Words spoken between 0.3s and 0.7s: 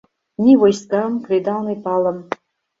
Ни